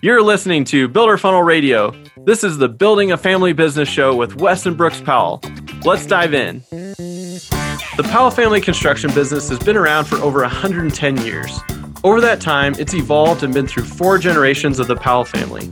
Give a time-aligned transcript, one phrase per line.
[0.00, 1.92] You're listening to Builder Funnel Radio.
[2.18, 5.42] This is the Building a Family Business show with Wes and Brooks Powell.
[5.84, 6.62] Let's dive in.
[6.70, 11.58] The Powell family construction business has been around for over 110 years.
[12.04, 15.66] Over that time, it's evolved and been through four generations of the Powell family.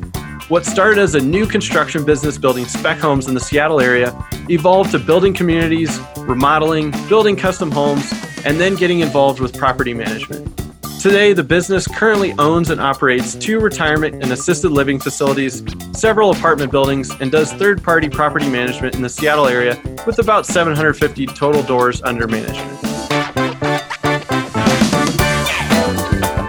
[0.49, 4.13] What started as a new construction business building spec homes in the Seattle area
[4.51, 8.13] evolved to building communities, remodeling, building custom homes,
[8.45, 10.66] and then getting involved with property management.
[11.07, 16.73] Today, the business currently owns and operates two retirement and assisted living facilities, several apartment
[16.73, 21.63] buildings, and does third party property management in the Seattle area with about 750 total
[21.63, 22.73] doors under management.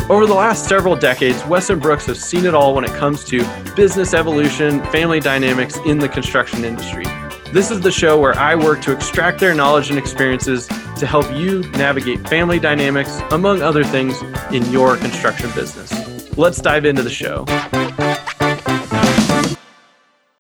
[0.09, 3.23] Over the last several decades, Wes and Brooks has seen it all when it comes
[3.25, 3.45] to
[3.75, 7.05] business evolution, family dynamics in the construction industry.
[7.53, 10.67] This is the show where I work to extract their knowledge and experiences
[10.97, 16.37] to help you navigate family dynamics, among other things, in your construction business.
[16.37, 17.45] Let's dive into the show.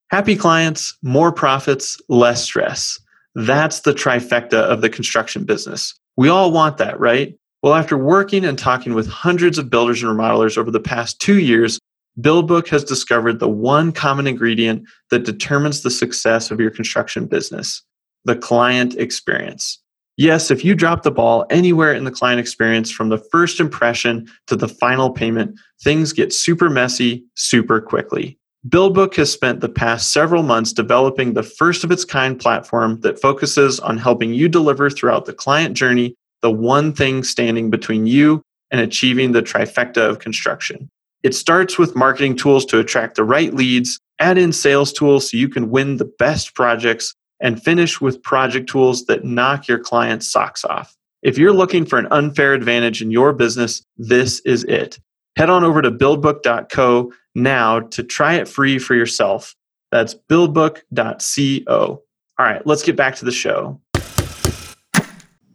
[0.09, 2.99] Happy clients, more profits, less stress.
[3.35, 5.93] That's the trifecta of the construction business.
[6.15, 7.37] We all want that, right?
[7.61, 11.39] Well, after working and talking with hundreds of builders and remodelers over the past two
[11.39, 11.79] years,
[12.19, 17.83] BuildBook has discovered the one common ingredient that determines the success of your construction business
[18.25, 19.79] the client experience.
[20.17, 24.27] Yes, if you drop the ball anywhere in the client experience from the first impression
[24.47, 28.39] to the final payment, things get super messy super quickly.
[28.67, 33.21] BuildBook has spent the past several months developing the first of its kind platform that
[33.21, 38.41] focuses on helping you deliver throughout the client journey the one thing standing between you
[38.71, 40.89] and achieving the trifecta of construction.
[41.23, 45.37] It starts with marketing tools to attract the right leads, add in sales tools so
[45.37, 50.29] you can win the best projects, and finish with project tools that knock your client's
[50.29, 50.95] socks off.
[51.23, 54.99] If you're looking for an unfair advantage in your business, this is it.
[55.35, 59.55] Head on over to buildbook.co now to try it free for yourself.
[59.91, 62.03] That's buildbook.co.
[62.39, 63.81] All right, let's get back to the show.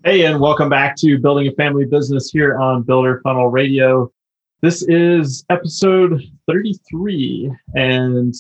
[0.05, 4.11] Hey, and welcome back to Building a Family Business here on Builder Funnel Radio.
[4.61, 8.35] This is episode 33, and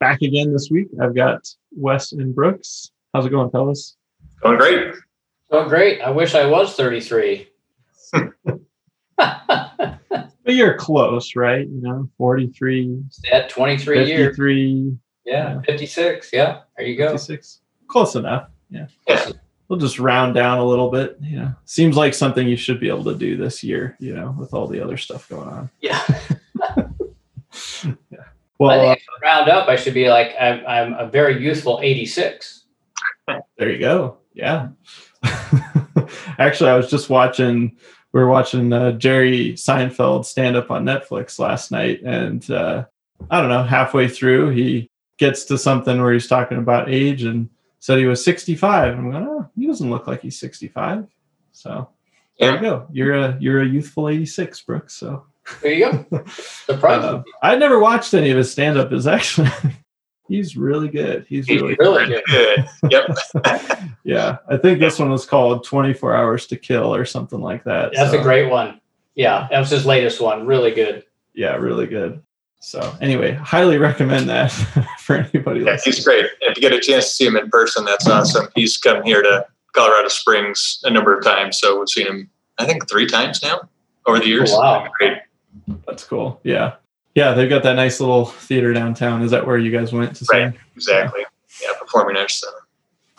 [0.00, 0.88] back again this week.
[1.00, 2.90] I've got Wes and Brooks.
[3.14, 3.96] How's it going, fellas?
[4.42, 4.94] Going great.
[5.50, 6.00] Going great.
[6.00, 7.48] I wish I was 33.
[9.16, 9.50] but
[10.44, 11.66] you're close, right?
[11.66, 13.04] You know, 43.
[13.32, 14.98] At 23 53, years.
[15.24, 16.30] Yeah, 56.
[16.32, 17.08] Yeah, there you go.
[17.08, 17.60] 56.
[17.88, 18.48] Close enough.
[18.70, 18.86] Yeah.
[19.08, 19.30] yeah
[19.68, 21.16] we'll just round down a little bit.
[21.20, 21.52] Yeah.
[21.64, 23.96] seems like something you should be able to do this year.
[23.98, 25.70] You know, with all the other stuff going on.
[25.80, 26.02] Yeah.
[28.60, 28.66] yeah.
[28.66, 32.64] Well, uh, round up, I should be like I'm, I'm a very youthful 86.
[33.58, 34.18] There you go.
[34.34, 34.68] Yeah.
[36.38, 37.76] Actually, I was just watching.
[38.12, 42.84] We were watching uh, Jerry Seinfeld stand up on Netflix last night, and uh,
[43.30, 43.62] I don't know.
[43.62, 47.48] Halfway through, he gets to something where he's talking about age and
[47.80, 48.94] said he was 65.
[48.94, 51.06] I'm going, oh, he doesn't look like he's 65.
[51.52, 51.88] So
[52.38, 52.86] there you go.
[52.92, 54.94] You're a you're a youthful 86, Brooks.
[54.94, 55.26] So
[55.62, 56.24] there you go.
[56.28, 57.04] Surprise.
[57.04, 58.92] uh, I never watched any of his stand up.
[58.92, 59.50] Is actually
[60.28, 61.26] he's really good.
[61.28, 62.24] He's, he's really, really good.
[62.26, 62.66] good.
[62.90, 63.16] Yep.
[64.04, 67.92] yeah, I think this one was called 24 Hours to Kill or something like that.
[67.94, 68.20] That's so.
[68.20, 68.80] a great one.
[69.14, 70.46] Yeah, that was his latest one.
[70.46, 71.04] Really good.
[71.34, 72.22] Yeah, really good.
[72.60, 74.48] So anyway, highly recommend that
[75.00, 75.60] for anybody.
[75.60, 76.26] Yeah, he's great.
[76.40, 78.48] if you get a chance to see him in person, that's awesome.
[78.54, 82.30] He's come here to Colorado Springs a number of times, so we've seen him.
[82.58, 83.68] I think three times now
[84.06, 84.50] over the years.
[84.52, 85.18] Oh, wow, great.
[85.86, 86.40] That's cool.
[86.44, 86.74] Yeah,
[87.14, 87.32] yeah.
[87.32, 89.22] They've got that nice little theater downtown.
[89.22, 90.38] Is that where you guys went to see?
[90.38, 90.54] Right.
[90.74, 91.24] Exactly.
[91.62, 92.66] Yeah, Performing Arts Center.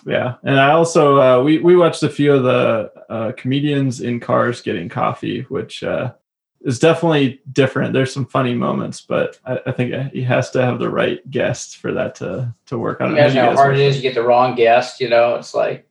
[0.06, 4.20] Yeah, and I also uh, we we watched a few of the uh, comedians in
[4.20, 6.14] cars getting coffee, which uh,
[6.62, 7.94] is definitely different.
[7.94, 11.74] There's some funny moments, but I, I, think he has to have the right guests
[11.74, 13.02] for that to to work.
[13.02, 13.12] on.
[13.12, 13.98] Imagine how hard it is.
[13.98, 15.02] You get the wrong guest.
[15.02, 15.88] You know, it's like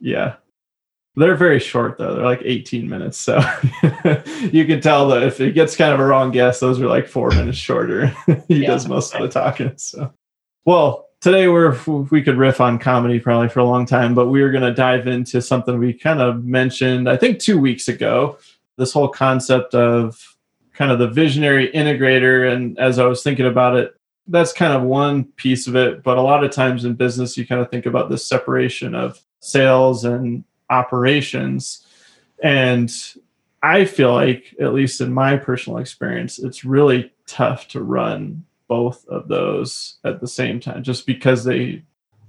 [0.00, 0.36] yeah.
[1.16, 2.14] They're very short though.
[2.14, 3.38] They're like 18 minutes, so
[4.52, 7.08] you can tell that if it gets kind of a wrong guess, those are like
[7.08, 8.08] four minutes shorter.
[8.48, 8.66] he yeah.
[8.68, 9.72] does most of the talking.
[9.76, 10.12] So,
[10.66, 11.78] well, today we're
[12.10, 14.74] we could riff on comedy probably for a long time, but we are going to
[14.74, 18.38] dive into something we kind of mentioned I think two weeks ago
[18.76, 20.36] this whole concept of
[20.74, 22.52] kind of the visionary integrator.
[22.52, 23.94] And as I was thinking about it,
[24.28, 26.02] that's kind of one piece of it.
[26.02, 29.20] But a lot of times in business, you kind of think about this separation of
[29.40, 31.86] sales and operations.
[32.42, 32.92] And
[33.62, 39.06] I feel like, at least in my personal experience, it's really tough to run both
[39.08, 41.82] of those at the same time just because they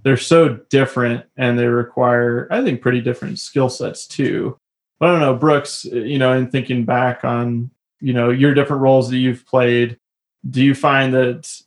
[0.03, 4.55] they're so different and they require i think pretty different skill sets too
[4.99, 7.69] but I don't know, Brooks, you know, in thinking back on,
[7.99, 9.99] you know, your different roles that you've played,
[10.49, 11.61] do you find that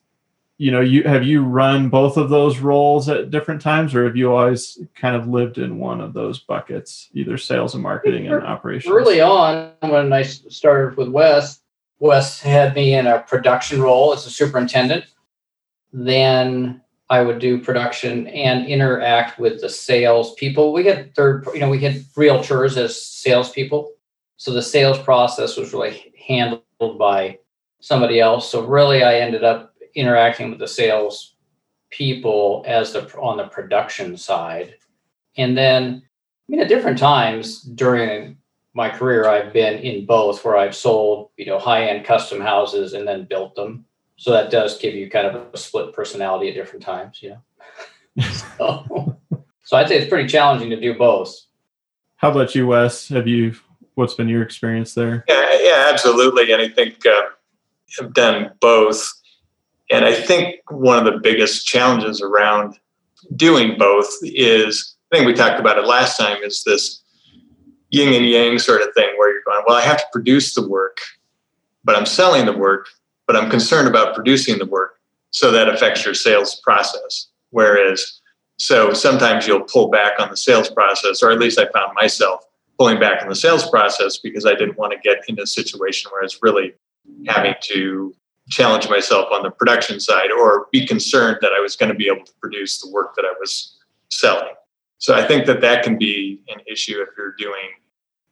[0.61, 4.15] you know you have you run both of those roles at different times or have
[4.15, 8.45] you always kind of lived in one of those buckets either sales and marketing and
[8.45, 8.93] operations?
[8.93, 11.61] early on when i started with wes
[11.99, 15.07] wes had me in a production role as a superintendent.
[15.95, 21.61] Then i would do production and interact with the sales people we had third you
[21.61, 23.93] know we had realtors as salespeople.
[24.37, 27.39] So the sales process was really handled by
[27.81, 28.51] somebody else.
[28.51, 31.35] So really i ended up interacting with the sales
[31.91, 34.77] people as the on the production side.
[35.37, 38.37] And then i mean at different times during
[38.75, 43.07] my career i've been in both where i've sold you know high-end custom houses and
[43.07, 43.85] then built them.
[44.17, 47.31] So that does give you kind of a split personality at different times you
[48.17, 49.19] know so,
[49.65, 51.37] so i'd say it's pretty challenging to do both.
[52.17, 53.09] How about you wes?
[53.09, 53.55] Have you
[53.95, 55.25] what's been your experience there?
[55.29, 56.53] Yeah yeah absolutely.
[56.53, 57.23] And i think uh,
[58.01, 59.20] i've done both
[59.91, 62.79] and I think one of the biggest challenges around
[63.37, 67.03] doing both is I think we talked about it last time is this
[67.91, 70.67] yin and yang sort of thing where you're going, well, I have to produce the
[70.67, 70.99] work,
[71.83, 72.87] but I'm selling the work,
[73.27, 75.01] but I'm concerned about producing the work.
[75.31, 77.29] So that affects your sales process.
[77.51, 78.21] Whereas,
[78.59, 82.45] so sometimes you'll pull back on the sales process, or at least I found myself
[82.79, 86.11] pulling back on the sales process because I didn't want to get into a situation
[86.13, 86.75] where it's really
[87.27, 88.15] having to
[88.51, 92.09] challenge myself on the production side or be concerned that I was going to be
[92.09, 93.79] able to produce the work that I was
[94.11, 94.55] selling.
[94.99, 97.71] So I think that that can be an issue if you're doing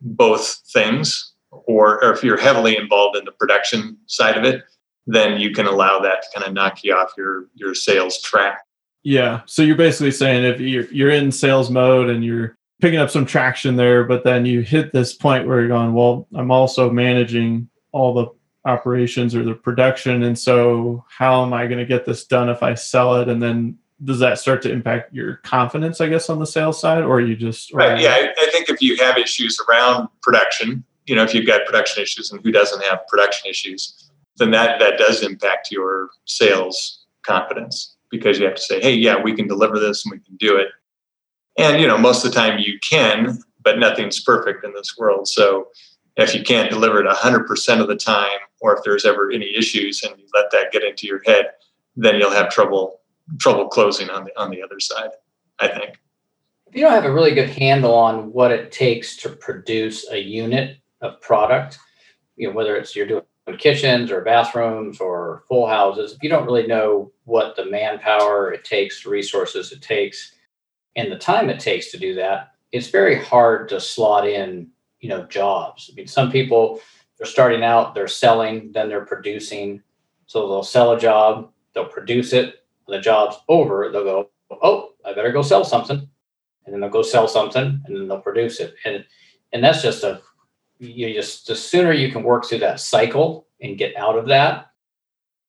[0.01, 4.65] both things or, or if you're heavily involved in the production side of it,
[5.07, 8.59] then you can allow that to kind of knock you off your your sales track.
[9.03, 9.41] Yeah.
[9.47, 13.25] So you're basically saying if you're you're in sales mode and you're picking up some
[13.25, 17.71] traction there, but then you hit this point where you're going, well, I'm also managing
[17.93, 18.27] all the
[18.69, 20.23] operations or the production.
[20.23, 23.29] And so how am i going to get this done if i sell it?
[23.29, 27.03] And then does that start to impact your confidence i guess on the sales side
[27.03, 31.17] or you just right yeah I, I think if you have issues around production you
[31.17, 34.99] know if you've got production issues and who doesn't have production issues then that that
[34.99, 39.79] does impact your sales confidence because you have to say hey yeah we can deliver
[39.79, 40.69] this and we can do it.
[41.59, 45.29] And you know most of the time you can but nothing's perfect in this world.
[45.29, 45.69] So
[46.19, 50.03] if you can't deliver it 100% of the time or if there's ever any issues
[50.03, 51.47] and you let that get into your head
[51.97, 53.01] then you'll have trouble
[53.39, 55.11] trouble closing on the on the other side
[55.61, 55.99] i think.
[56.67, 60.19] If you don't have a really good handle on what it takes to produce a
[60.19, 61.79] unit of product
[62.37, 63.23] you know whether it's you're doing
[63.59, 68.63] kitchens or bathrooms or full houses if you don't really know what the manpower it
[68.63, 70.35] takes resources it takes
[70.97, 74.69] and the time it takes to do that it's very hard to slot in
[75.01, 75.91] you know jobs.
[75.91, 76.81] I mean some people
[77.17, 79.83] they're starting out they're selling then they're producing.
[80.27, 84.31] So they'll sell a job they'll produce it when the job's over they'll go
[84.63, 86.09] oh i better go sell something.
[86.65, 88.75] And then they'll go sell something and then they'll produce it.
[88.85, 89.05] And
[89.53, 90.21] and that's just a
[90.79, 94.71] you just the sooner you can work through that cycle and get out of that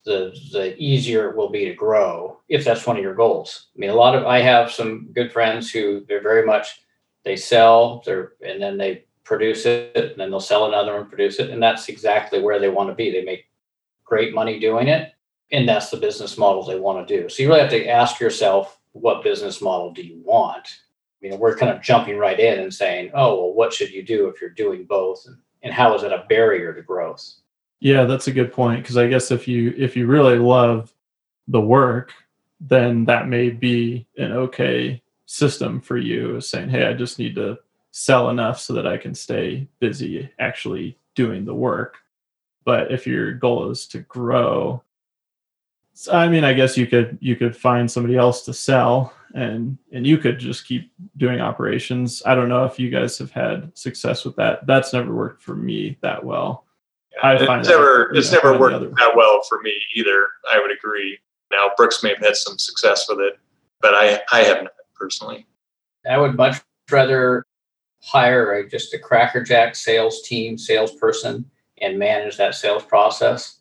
[0.06, 3.68] the the easier it will be to grow if that's one of your goals.
[3.76, 6.82] I mean a lot of i have some good friends who they're very much
[7.26, 11.38] they sell they're and then they produce it, and then they'll sell another and produce
[11.38, 11.52] it.
[11.52, 13.12] And that's exactly where they want to be.
[13.12, 13.46] They make
[14.04, 15.14] great money doing it.
[15.52, 17.30] And that's the business model they want to do.
[17.30, 20.68] So you really have to ask yourself, what business model do you want?
[21.22, 24.02] You know, we're kind of jumping right in and saying, oh, well, what should you
[24.02, 25.24] do if you're doing both?
[25.28, 27.36] And, and how is it a barrier to growth?
[27.80, 28.82] Yeah, that's a good point.
[28.82, 30.92] Because I guess if you if you really love
[31.48, 32.14] the work,
[32.60, 37.60] then that may be an okay system for you saying, hey, I just need to
[38.00, 41.98] sell enough so that I can stay busy actually doing the work.
[42.64, 44.82] But if your goal is to grow,
[46.10, 50.08] I mean, I guess you could you could find somebody else to sell and and
[50.08, 52.24] you could just keep doing operations.
[52.26, 54.66] I don't know if you guys have had success with that.
[54.66, 56.66] That's never worked for me that well.
[57.12, 60.26] Yeah, I find it's never it's never worked that well for me either.
[60.50, 61.20] I would agree.
[61.52, 63.40] Now Brooks may have had some success with it,
[63.82, 65.46] but I I haven't personally.
[66.10, 67.46] I would much rather
[68.02, 71.50] hire a, just a crackerjack sales team, salesperson,
[71.82, 73.60] and manage that sales process,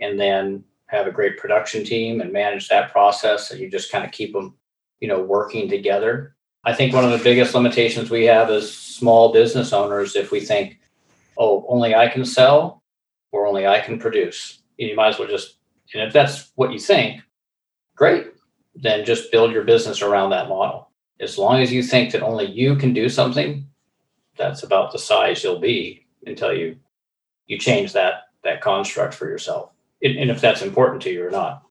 [0.00, 4.04] and then have a great production team and manage that process, and you just kind
[4.04, 4.54] of keep them,
[5.00, 6.36] you know, working together.
[6.64, 10.40] I think one of the biggest limitations we have as small business owners, if we
[10.40, 10.80] think,
[11.38, 12.82] oh, only I can sell
[13.32, 15.58] or only I can produce, you might as well just,
[15.94, 17.20] and if that's what you think,
[17.94, 18.28] great,
[18.74, 20.90] then just build your business around that model.
[21.20, 23.66] As long as you think that only you can do something,
[24.36, 26.76] that's about the size you'll be until you
[27.46, 29.70] you change that that construct for yourself.
[30.02, 31.62] and, if that's important to you or not.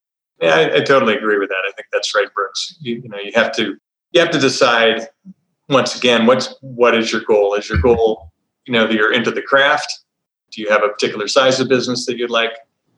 [0.42, 1.64] Yeah, I, I, totally agree with that.
[1.68, 2.78] I think that's right, Brooks.
[2.82, 3.78] You, you know, you have to
[4.12, 5.08] you have to decide
[5.70, 7.54] once again what's what is your goal?
[7.56, 8.32] Is your goal
[8.66, 10.04] you know that you're into the craft?
[10.52, 12.52] Do you have a particular size of business that you'd like?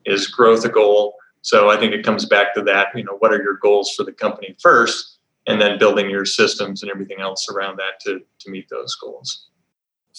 [0.05, 1.15] Is growth a goal?
[1.41, 2.88] So I think it comes back to that.
[2.95, 6.81] You know, what are your goals for the company first, and then building your systems
[6.81, 9.50] and everything else around that to to meet those goals.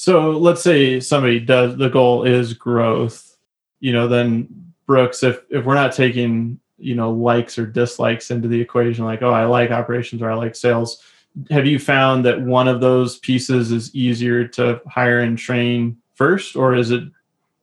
[0.01, 3.37] So let's say somebody does the goal is growth.
[3.81, 8.47] You know, then Brooks, if if we're not taking you know likes or dislikes into
[8.47, 11.03] the equation, like oh I like operations or I like sales,
[11.51, 16.55] have you found that one of those pieces is easier to hire and train first,
[16.55, 17.03] or is it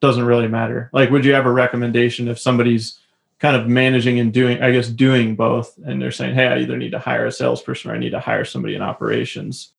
[0.02, 0.90] doesn't really matter?
[0.92, 3.00] Like, would you have a recommendation if somebody's
[3.40, 6.76] kind of managing and doing, I guess, doing both, and they're saying, "Hey, I either
[6.76, 9.72] need to hire a salesperson or I need to hire somebody in operations."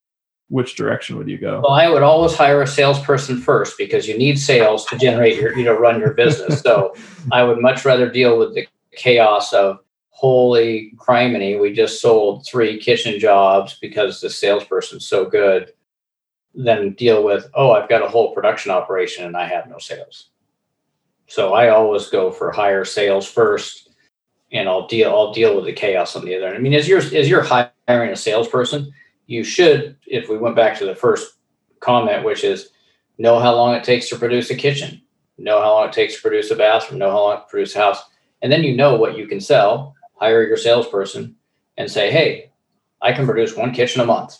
[0.48, 1.60] Which direction would you go?
[1.64, 5.56] Well, I would always hire a salesperson first because you need sales to generate your,
[5.58, 6.60] you know, run your business.
[6.60, 6.94] so
[7.32, 12.78] I would much rather deal with the chaos of holy criminy, we just sold three
[12.78, 15.72] kitchen jobs because the salesperson's so good,
[16.56, 20.30] than deal with, oh, I've got a whole production operation and I have no sales.
[21.26, 23.90] So I always go for higher sales first,
[24.52, 26.56] and I'll deal I'll deal with the chaos on the other end.
[26.56, 28.92] I mean, as you're as you're hiring a salesperson,
[29.26, 31.36] you should, if we went back to the first
[31.80, 32.70] comment, which is
[33.18, 35.02] know how long it takes to produce a kitchen,
[35.38, 37.78] know how long it takes to produce a bathroom, know how long to produce a
[37.78, 38.02] house,
[38.42, 39.94] and then you know what you can sell.
[40.14, 41.36] Hire your salesperson
[41.76, 42.50] and say, hey,
[43.02, 44.38] I can produce one kitchen a month,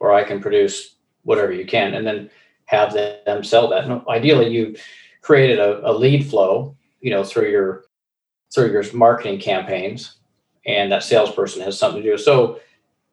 [0.00, 2.30] or I can produce whatever you can, and then
[2.64, 3.84] have them sell that.
[3.84, 4.76] And ideally, you
[5.20, 7.84] created a, a lead flow, you know, through your
[8.54, 10.16] through your marketing campaigns,
[10.64, 12.16] and that salesperson has something to do.
[12.16, 12.60] So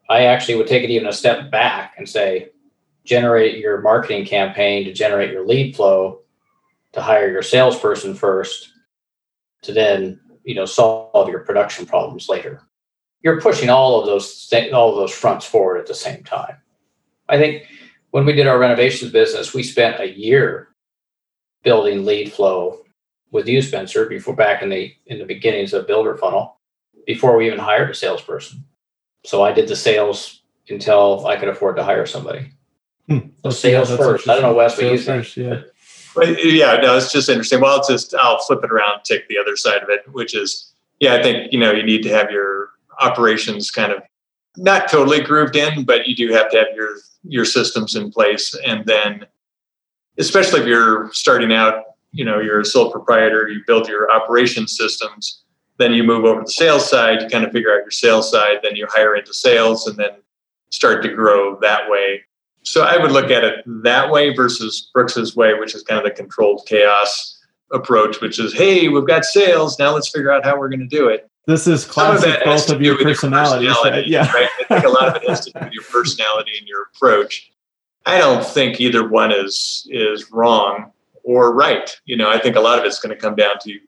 [0.09, 2.49] I actually would take it even a step back and say,
[3.05, 6.21] generate your marketing campaign to generate your lead flow
[6.93, 8.69] to hire your salesperson first
[9.61, 12.61] to then you know solve your production problems later
[13.21, 16.55] you're pushing all of those th- all of those fronts forward at the same time
[17.27, 17.65] i think
[18.11, 20.69] when we did our renovations business we spent a year
[21.63, 22.83] building lead flow
[23.31, 26.59] with you, Spencer, before back in the in the beginnings of Builder Funnel,
[27.05, 28.63] before we even hired a salesperson.
[29.25, 32.51] So I did the sales until I could afford to hire somebody.
[33.07, 33.19] Hmm.
[33.43, 34.27] So sales first.
[34.29, 35.35] I don't know, Wes, what you think.
[35.35, 35.61] Yeah.
[36.15, 37.59] Well, yeah, no, it's just interesting.
[37.59, 40.73] Well, it's just I'll flip it around, take the other side of it, which is,
[40.99, 44.03] yeah, I think you know you need to have your operations kind of
[44.55, 48.55] not totally grooved in, but you do have to have your your systems in place,
[48.65, 49.25] and then
[50.17, 54.67] especially if you're starting out, you know, you're a sole proprietor, you build your operation
[54.67, 55.42] systems,
[55.77, 58.29] then you move over to the sales side, you kind of figure out your sales
[58.29, 60.11] side, then you hire into sales and then
[60.69, 62.21] start to grow that way.
[62.63, 66.05] So I would look at it that way versus Brooks's way, which is kind of
[66.05, 67.39] the controlled chaos
[67.71, 70.87] approach, which is, hey, we've got sales, now let's figure out how we're going to
[70.87, 71.29] do it.
[71.45, 73.67] This is classic of both of your personalities.
[73.67, 74.31] Personality, yeah.
[74.31, 74.49] Right?
[74.69, 77.51] I think a lot of it has to do with your personality and your approach.
[78.05, 80.91] I don't think either one is is wrong
[81.23, 81.93] or right.
[82.05, 83.79] You know, I think a lot of it's going to come down to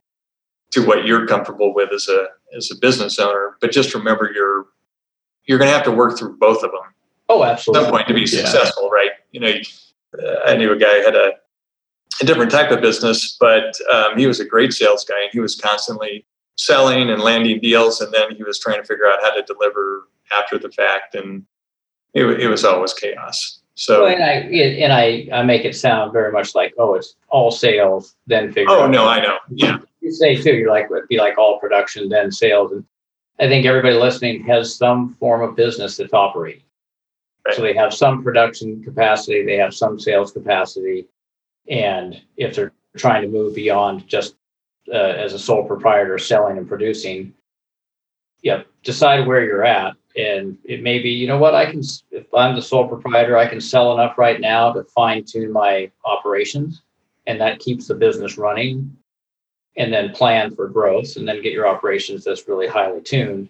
[0.76, 3.58] to what you're comfortable with as a as a business owner.
[3.62, 4.66] But just remember, you're
[5.46, 6.94] you're going to have to work through both of them.
[7.30, 7.80] Oh, absolutely.
[7.80, 8.90] At some point to be successful, yeah.
[8.90, 9.12] right?
[9.32, 9.54] You know,
[10.22, 11.32] uh, I knew a guy had a
[12.22, 15.40] a different type of business, but um, he was a great sales guy, and he
[15.40, 16.26] was constantly
[16.58, 20.08] selling and landing deals, and then he was trying to figure out how to deliver
[20.34, 21.46] after the fact, and
[22.14, 23.62] it, it was always chaos.
[23.76, 27.16] So well, and I and I I make it sound very much like oh it's
[27.28, 28.74] all sales then figure.
[28.74, 29.38] Oh no, I know.
[29.50, 29.80] Yeah.
[30.12, 30.56] Say too.
[30.56, 32.84] You're like it'd be like all production then sales, and
[33.40, 36.64] I think everybody listening has some form of business that's operating.
[37.46, 37.56] Right.
[37.56, 41.08] So they have some production capacity, they have some sales capacity,
[41.70, 44.36] and if they're trying to move beyond just
[44.92, 47.34] uh, as a sole proprietor selling and producing,
[48.42, 51.82] yeah, decide where you're at and it may be you know what i can
[52.12, 55.90] if i'm the sole proprietor i can sell enough right now to fine tune my
[56.06, 56.84] operations
[57.28, 58.96] and that keeps the business running
[59.78, 63.50] and then plan for growth and then get your operations that's really highly tuned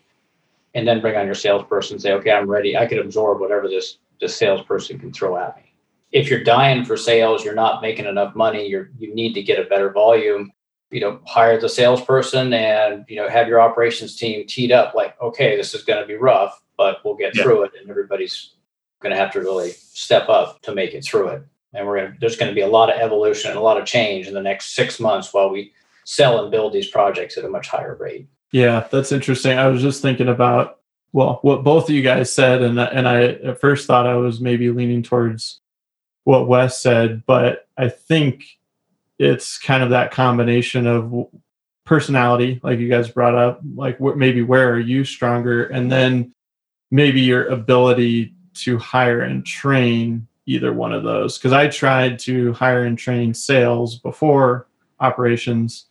[0.73, 2.77] and then bring on your salesperson and say okay i'm ready.
[2.77, 5.73] I can absorb whatever this this salesperson can throw at me.
[6.11, 9.59] If you're dying for sales you're not making enough money you're you need to get
[9.59, 10.51] a better volume
[10.91, 15.19] you know hire the salesperson and you know have your operations team teed up like
[15.21, 17.43] okay this is going to be rough but we'll get yeah.
[17.43, 18.55] through it and everybody's
[19.05, 21.43] going to have to really step up to make it through it.
[21.73, 23.79] And we're going to there's going to be a lot of evolution and a lot
[23.79, 25.73] of change in the next six months while we
[26.05, 29.81] sell and build these projects at a much higher rate yeah that's interesting i was
[29.81, 30.79] just thinking about
[31.11, 34.39] well what both of you guys said and and i at first thought i was
[34.39, 35.59] maybe leaning towards
[36.23, 38.45] what wes said but i think
[39.19, 41.27] it's kind of that combination of
[41.85, 46.33] personality, like you guys brought up, like wh- maybe where are you stronger, and then
[46.91, 51.37] maybe your ability to hire and train either one of those.
[51.37, 54.67] Because I tried to hire and train sales before
[54.99, 55.85] operations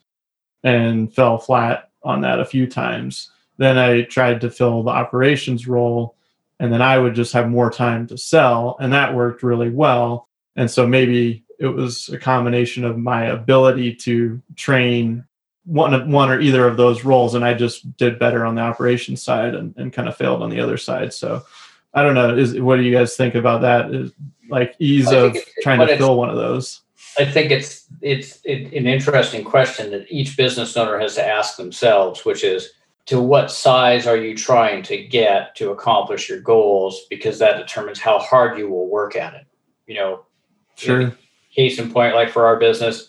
[0.64, 3.30] and fell flat on that a few times.
[3.58, 6.16] Then I tried to fill the operations role,
[6.58, 10.28] and then I would just have more time to sell, and that worked really well.
[10.56, 15.24] And so maybe it was a combination of my ability to train
[15.66, 19.22] one one or either of those roles, and I just did better on the operations
[19.22, 21.14] side and, and kind of failed on the other side.
[21.14, 21.42] So
[21.94, 22.36] I don't know.
[22.36, 23.94] Is what do you guys think about that?
[23.94, 24.12] Is
[24.50, 26.80] like ease of trying to fill one of those?
[27.18, 31.56] I think it's it's it, an interesting question that each business owner has to ask
[31.56, 32.70] themselves, which is
[33.06, 38.00] to what size are you trying to get to accomplish your goals because that determines
[38.00, 39.46] how hard you will work at it.
[39.86, 40.26] You know,
[40.76, 41.12] sure.
[41.54, 43.08] Case in point, like for our business,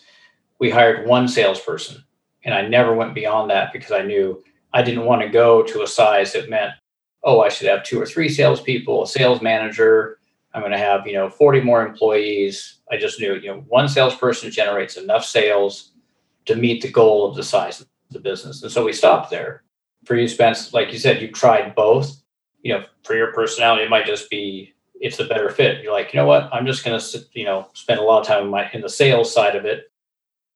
[0.59, 2.03] we hired one salesperson,
[2.43, 4.43] and I never went beyond that because I knew
[4.73, 6.73] I didn't want to go to a size that meant,
[7.23, 10.19] oh, I should have two or three salespeople, a sales manager,
[10.55, 12.79] I'm going to have, you know, 40 more employees.
[12.89, 15.91] I just knew, you know, one salesperson generates enough sales
[16.45, 18.63] to meet the goal of the size of the business.
[18.63, 19.63] And so we stopped there.
[20.05, 22.21] For you, Spence, like you said, you tried both.
[22.61, 25.83] You know, for your personality, it might just be it's a better fit.
[25.83, 26.49] You're like, you know what?
[26.53, 28.89] I'm just going to, you know, spend a lot of time in, my, in the
[28.89, 29.91] sales side of it,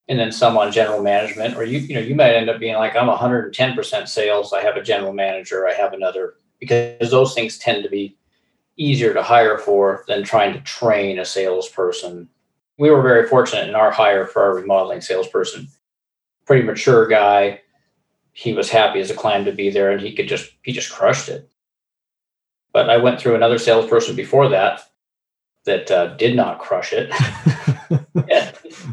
[0.08, 1.58] and then some on general management.
[1.58, 4.53] Or you, you know, you might end up being like, I'm 110% sales.
[4.53, 5.68] I have a general manager.
[5.68, 8.18] I have another because those things tend to be
[8.79, 12.29] easier to hire for than trying to train a salesperson.
[12.79, 15.67] We were very fortunate in our hire for our remodeling salesperson.
[16.45, 17.62] Pretty mature guy.
[18.31, 20.91] He was happy as a clam to be there and he could just he just
[20.91, 21.50] crushed it.
[22.71, 24.81] But I went through another salesperson before that
[25.65, 27.09] that uh, did not crush it.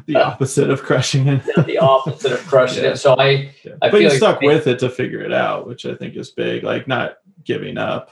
[0.06, 1.44] the opposite of crushing it.
[1.66, 2.90] the opposite of crushing yeah.
[2.90, 2.96] it.
[2.96, 3.74] So I, yeah.
[3.82, 6.32] I but you like stuck with it to figure it out, which I think is
[6.32, 6.64] big.
[6.64, 8.10] Like not giving up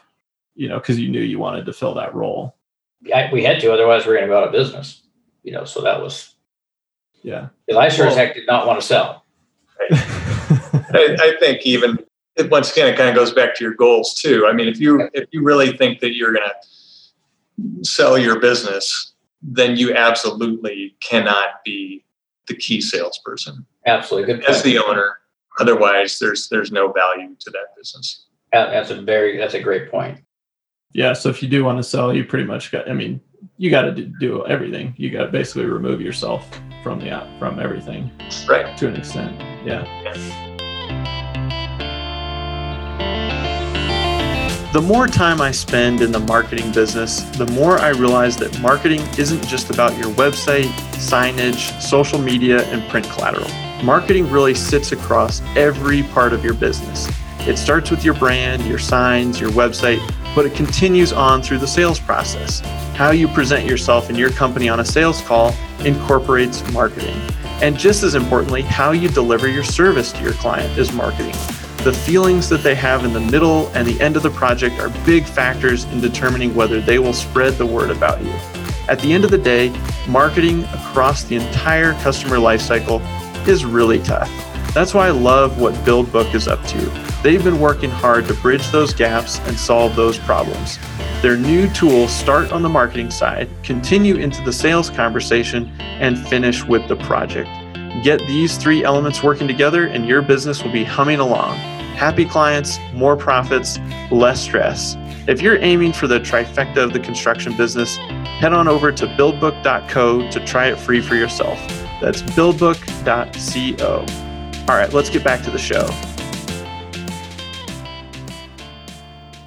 [0.55, 2.57] you know, because you knew you wanted to fill that role.
[3.15, 5.03] I, we had to, otherwise we're going to go out of business.
[5.43, 6.35] You know, so that was.
[7.23, 7.49] Yeah.
[7.77, 9.25] I sure well, as heck did not want to sell.
[9.91, 11.99] I, I think even
[12.51, 14.47] once again, it kind of goes back to your goals too.
[14.47, 19.13] I mean, if you if you really think that you're going to sell your business,
[19.43, 22.05] then you absolutely cannot be
[22.47, 23.65] the key salesperson.
[23.87, 24.41] Absolutely, good.
[24.41, 24.51] Point.
[24.51, 25.19] As the owner,
[25.59, 28.27] otherwise, there's there's no value to that business.
[28.53, 30.21] That's a very that's a great point
[30.95, 33.21] yeah so if you do want to sell you pretty much got i mean
[33.59, 36.49] you got to do, do, everything you got to basically remove yourself
[36.83, 38.11] from the app from everything
[38.49, 39.85] right to an extent yeah.
[44.75, 49.03] The more time I spend in the marketing business, the more I realize that marketing
[49.17, 53.49] isn't just about your website, signage, social media, and print collateral.
[53.85, 57.09] Marketing really sits across every part of your business.
[57.47, 60.01] It starts with your brand, your signs, your website,
[60.35, 62.61] but it continues on through the sales process.
[62.95, 67.17] How you present yourself and your company on a sales call incorporates marketing.
[67.63, 71.35] And just as importantly, how you deliver your service to your client is marketing.
[71.85, 74.89] The feelings that they have in the middle and the end of the project are
[75.05, 78.33] big factors in determining whether they will spread the word about you.
[78.89, 79.69] At the end of the day,
[80.09, 83.01] marketing across the entire customer lifecycle
[83.47, 84.31] is really tough.
[84.73, 87.04] That's why I love what BuildBook is up to.
[87.25, 90.79] They've been working hard to bridge those gaps and solve those problems.
[91.23, 96.63] Their new tools start on the marketing side, continue into the sales conversation, and finish
[96.65, 97.49] with the project.
[98.03, 101.57] Get these three elements working together, and your business will be humming along.
[101.97, 103.79] Happy clients, more profits,
[104.11, 104.95] less stress.
[105.27, 110.31] If you're aiming for the trifecta of the construction business, head on over to buildbook.co
[110.31, 111.59] to try it free for yourself.
[112.03, 114.05] That's buildbook.co.
[114.69, 115.89] All right, let's get back to the show.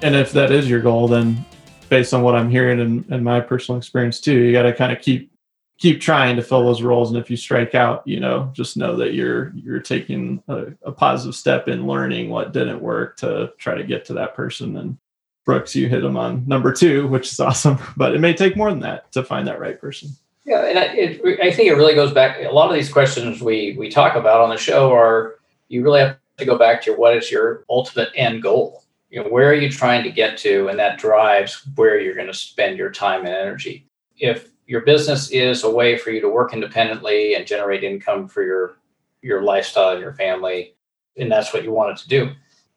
[0.02, 1.44] And if that is your goal, then
[1.88, 4.92] based on what I'm hearing and, and my personal experience too, you got to kind
[4.92, 5.30] of keep
[5.78, 7.10] keep trying to fill those roles.
[7.10, 10.92] And if you strike out, you know, just know that you're you're taking a, a
[10.92, 14.76] positive step in learning what didn't work to try to get to that person.
[14.76, 14.98] And
[15.44, 17.78] Brooks, you hit him on number two, which is awesome.
[17.96, 20.10] But it may take more than that to find that right person.
[20.44, 22.38] Yeah, and I, it, I think it really goes back.
[22.42, 25.36] A lot of these questions we we talk about on the show are
[25.68, 29.28] you really have to go back to what is your ultimate end goal you know
[29.28, 30.68] where are you trying to get to?
[30.68, 33.86] And that drives where you're going to spend your time and energy.
[34.18, 38.42] If your business is a way for you to work independently and generate income for
[38.42, 38.76] your
[39.22, 40.74] your lifestyle and your family
[41.16, 42.30] and that's what you want it to do.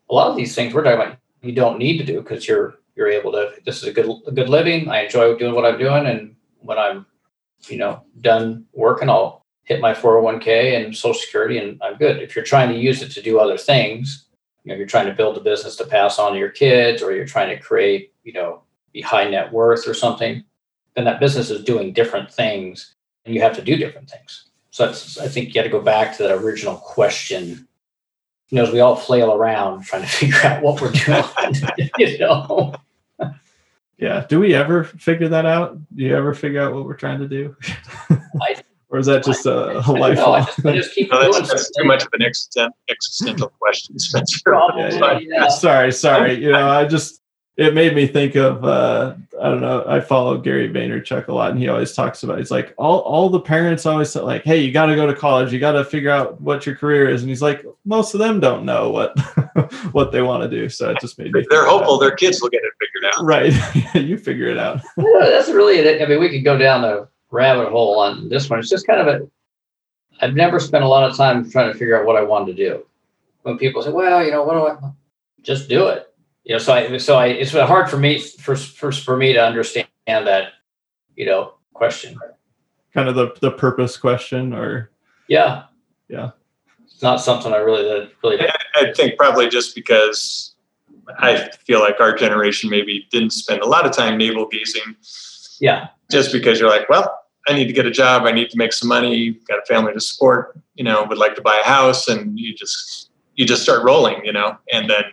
[0.09, 2.79] A lot of these things we're talking about you don't need to do because you're
[2.95, 4.89] you're able to this is a good a good living.
[4.89, 7.05] I enjoy doing what i'm doing and when i'm
[7.67, 12.21] you know done working i'll hit my 401k and social security and i'm good.
[12.21, 14.27] If you're trying to use it to do other things
[14.63, 17.13] you know you're trying to build a business to pass on to your kids or
[17.13, 18.62] you're trying to create you know
[18.93, 20.43] be high net worth or something
[20.95, 22.95] then that business is doing different things
[23.26, 24.50] and you have to do different things.
[24.71, 27.67] So that's i think you got to go back to that original question.
[28.50, 32.17] You know as we all flail around trying to figure out what we're doing you
[32.19, 32.76] know?
[33.97, 35.78] Yeah do we ever figure that out?
[35.95, 37.56] Do you ever figure out what we're trying to do?
[38.41, 41.32] I, or is that just a, a life no, I just, I just keep no,
[41.32, 44.39] that's, that's too much of an existential, existential question, Spencer.
[44.43, 45.47] Probably, yeah, yeah.
[45.49, 47.21] sorry sorry you know i just
[47.58, 51.51] it made me think of uh i don't know i follow gary vaynerchuk a lot
[51.51, 54.58] and he always talks about he's like all all the parents always say like hey
[54.58, 57.21] you got to go to college you got to figure out what your career is
[57.21, 59.17] and he's like most of them don't know what
[59.91, 62.41] what they want to do so it just made me They're think hopeful their kids
[62.41, 63.25] will get it figured out.
[63.25, 66.01] right you figure it out Yeah, that's really it.
[66.01, 68.59] I mean, we could go down the rabbit hole on this one.
[68.59, 69.27] It's just kind of a.
[70.21, 72.69] I've never spent a lot of time trying to figure out what I wanted to
[72.69, 72.85] do.
[73.43, 74.91] When people say, "Well, you know, what do I?"
[75.41, 76.13] Just do it.
[76.43, 79.39] You know, so I, so I, it's hard for me for for for me to
[79.43, 80.53] understand that,
[81.15, 82.17] you know, question.
[82.93, 84.91] kind of the the purpose question or
[85.27, 85.63] Yeah.
[86.09, 86.31] Yeah.
[86.83, 88.37] It's not something I really that really.
[88.75, 90.53] I think probably just because
[91.17, 94.95] I feel like our generation maybe didn't spend a lot of time navel gazing,
[95.59, 95.87] Yeah.
[96.11, 98.73] just because you're like, well, I need to get a job, I need to make
[98.73, 102.08] some money, got a family to support, you know, would like to buy a house,
[102.08, 105.04] and you just you just start rolling, you know, and then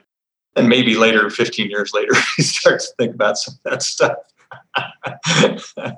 [0.57, 4.19] and maybe later, 15 years later, you start to think about some of that stuff.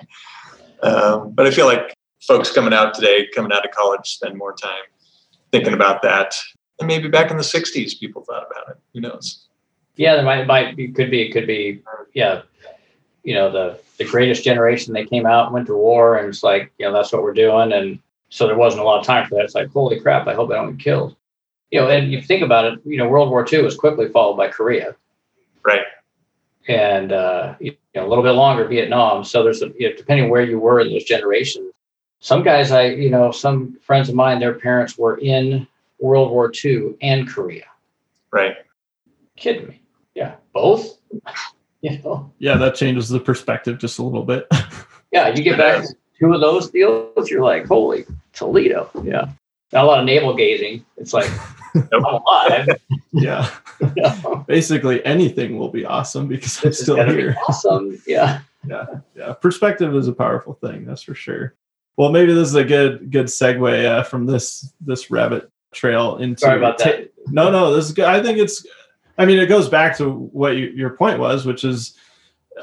[0.82, 4.54] um, but I feel like folks coming out today, coming out of college, spend more
[4.54, 4.84] time
[5.50, 6.34] thinking about that.
[6.78, 8.76] And maybe back in the 60s, people thought about it.
[8.94, 9.48] Who knows?
[9.96, 11.82] Yeah, there might might be could be it could be
[12.14, 12.42] yeah,
[13.24, 14.92] you know the the greatest generation.
[14.94, 17.72] They came out, went to war, and it's like you know that's what we're doing,
[17.72, 19.44] and so there wasn't a lot of time for that.
[19.44, 20.26] It's like holy crap!
[20.26, 21.16] I hope I don't get killed.
[21.70, 24.36] You know, and you think about it, you know, World War II was quickly followed
[24.36, 24.96] by Korea,
[25.64, 25.82] Right.
[26.66, 29.22] and uh, you know a little bit longer Vietnam.
[29.24, 31.72] So there's a, you know, depending where you were in those generations.
[32.20, 35.66] Some guys, I you know, some friends of mine, their parents were in
[36.00, 37.66] World War II and Korea.
[38.32, 38.56] Right.
[39.36, 39.80] Kidding me?
[40.14, 40.98] Yeah, both.
[41.98, 42.30] you know.
[42.38, 44.46] yeah that changes the perspective just a little bit
[45.12, 48.88] Yeah, you get back to two of those deals, you're like, holy Toledo.
[49.02, 49.28] Yeah.
[49.72, 50.84] Not a lot of navel gazing.
[50.98, 51.28] It's like,
[51.92, 52.68] I'm alive.
[53.12, 53.50] yeah
[54.46, 58.00] basically anything will be awesome because i'm still here awesome.
[58.06, 58.40] Yeah.
[58.68, 59.32] yeah Yeah.
[59.34, 61.54] perspective is a powerful thing that's for sure
[61.96, 66.40] well maybe this is a good good segue uh, from this this rabbit trail into
[66.40, 67.14] Sorry about that.
[67.14, 68.66] ta- no no this is good i think it's
[69.20, 71.96] i mean it goes back to what you, your point was which is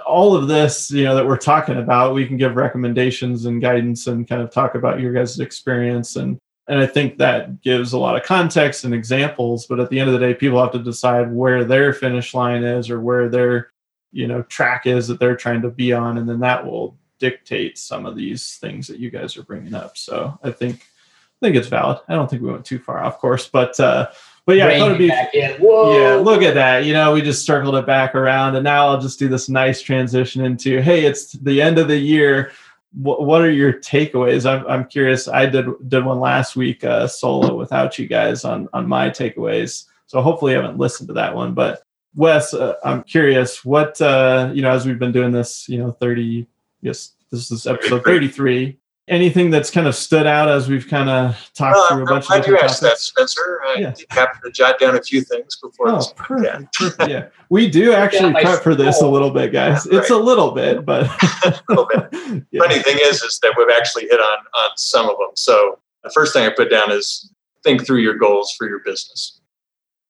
[0.06, 4.08] all of this you know that we're talking about we can give recommendations and guidance
[4.08, 6.16] and kind of talk about your guys' experience.
[6.16, 10.00] And and i think that gives a lot of context and examples but at the
[10.00, 13.30] end of the day people have to decide where their finish line is or where
[13.30, 13.72] their
[14.12, 16.18] you know track is that they're trying to be on.
[16.18, 19.98] And then that will dictate some of these things that you guys are bringing up.
[19.98, 22.00] So i think i think it's valid.
[22.08, 24.10] I don't think we went too far off course but uh
[24.48, 25.52] but yeah i thought it'd be back in.
[25.60, 26.00] Whoa.
[26.00, 26.86] yeah, look at that.
[26.86, 29.82] You know, we just circled it back around, and now I'll just do this nice
[29.82, 32.52] transition into hey, it's the end of the year.
[32.94, 34.50] What, what are your takeaways?
[34.50, 35.28] I'm, I'm curious.
[35.28, 39.86] I did did one last week uh, solo without you guys on on my takeaways,
[40.06, 41.54] so hopefully you haven't listened to that one.
[41.54, 41.84] But
[42.16, 43.66] Wes, uh, I'm curious.
[43.66, 46.48] What uh, you know, as we've been doing this, you know, 30.
[46.82, 48.78] Yes, this is episode 33.
[49.10, 52.06] Anything that's kind of stood out as we've kind of talked Well, through a I'm
[52.08, 53.04] bunch of glad you different asked that, topics?
[53.04, 53.62] Spencer.
[53.66, 53.92] I Yeah.
[53.92, 56.74] did happen to jot down a few things before Oh, perfect.
[56.74, 57.10] perfect.
[57.10, 59.88] Yeah, we do actually prep for this a little bit, guys.
[59.90, 61.06] Yeah, It's a little bit, but
[61.46, 62.10] A little bit.
[62.52, 62.62] Yeah.
[62.62, 65.30] Funny thing is, is that we've actually hit on on some of them.
[65.36, 67.32] So the first thing I put down is
[67.64, 69.40] think through your goals for your business.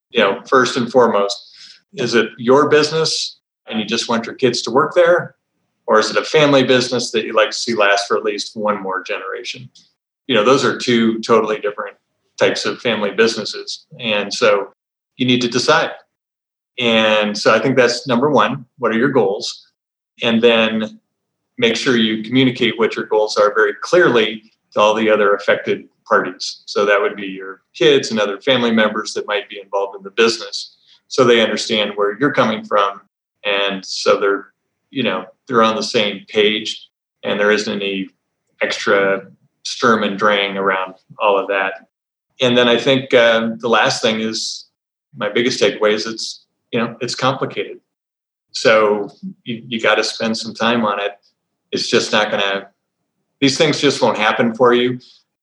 [0.10, 1.54] You know, first and foremost,
[1.94, 5.36] is it your business and you just want your kids to work there,
[5.88, 8.56] or is it a family business that you like to see last for at least
[8.56, 9.70] one more generation?
[10.28, 11.98] You know, those are two totally different
[12.38, 14.74] types of family businesses, and so
[15.16, 15.92] you need to decide.
[16.78, 18.66] And so I think that's number one.
[18.78, 19.72] What are your goals?
[20.22, 21.00] And then
[21.58, 25.88] make sure you communicate what your goals are very clearly to all the other affected
[26.06, 26.62] parties.
[26.66, 30.04] So that would be your kids and other family members that might be involved in
[30.04, 30.78] the business.
[31.08, 33.02] So they understand where you're coming from.
[33.44, 34.54] And so they're,
[34.90, 36.90] you know, they're on the same page
[37.24, 38.10] and there isn't any
[38.62, 39.30] extra
[39.64, 41.90] sturm and drang around all of that.
[42.40, 44.66] And then I think um, the last thing is
[45.16, 47.80] my biggest takeaway is it's, you know, it's complicated.
[48.52, 49.10] So
[49.44, 51.12] you, you got to spend some time on it.
[51.72, 52.70] It's just not going to,
[53.40, 55.00] these things just won't happen for you.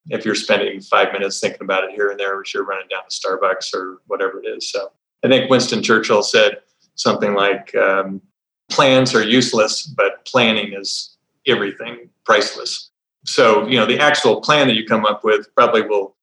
[0.09, 3.01] if you're spending five minutes thinking about it here and there, as you're running down
[3.09, 4.71] to Starbucks or whatever it is.
[4.71, 4.91] So
[5.23, 6.57] I think Winston Churchill said
[6.95, 8.21] something like, um,
[8.69, 12.89] plans are useless, but planning is everything, priceless.
[13.25, 16.15] So, you know, the actual plan that you come up with probably will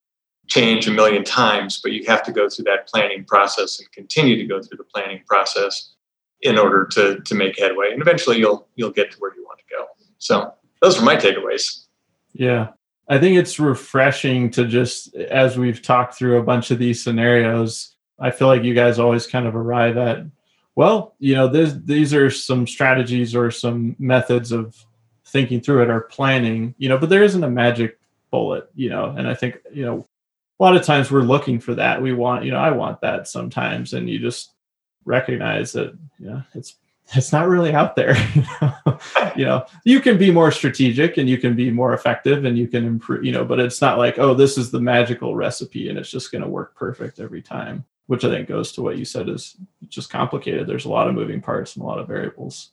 [0.49, 4.37] change a million times, but you have to go through that planning process and continue
[4.37, 5.95] to go through the planning process
[6.43, 7.93] in order to to make headway.
[7.93, 9.87] And eventually you'll you'll get to where you want to go.
[10.19, 11.87] So those are my takeaways.
[12.33, 12.69] Yeah.
[13.09, 17.95] I think it's refreshing to just as we've talked through a bunch of these scenarios,
[18.19, 20.25] I feel like you guys always kind of arrive at
[20.75, 24.85] well, you know, this, these are some strategies or some methods of
[25.27, 27.99] thinking through it or planning, you know, but there isn't a magic
[28.31, 30.07] bullet, you know, and I think, you know,
[30.59, 32.01] a lot of times we're looking for that.
[32.01, 33.95] We want, you know, I want that sometimes.
[33.95, 34.53] And you just
[35.05, 36.77] recognize that, you know, it's,
[37.15, 38.15] it's not really out there.
[38.35, 38.99] You know?
[39.37, 42.69] you know, you can be more strategic and you can be more effective and you
[42.69, 45.99] can improve, you know, but it's not like, oh, this is the magical recipe and
[45.99, 49.05] it's just going to work perfect every time which I think goes to what you
[49.05, 49.57] said is
[49.89, 50.67] just complicated.
[50.67, 52.71] There's a lot of moving parts and a lot of variables.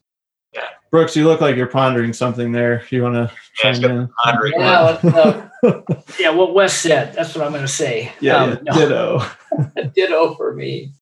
[0.53, 0.67] Yeah.
[0.91, 2.83] Brooks, you look like you're pondering something there.
[2.89, 3.31] You want to
[3.63, 4.09] yeah, chime in?
[4.23, 4.53] Pondering.
[4.57, 5.49] Yeah, uh,
[6.19, 7.13] yeah, what Wes said.
[7.13, 8.11] That's what I'm going to say.
[8.19, 8.73] Yeah, um, yeah.
[8.73, 9.21] ditto.
[9.95, 10.93] ditto for me.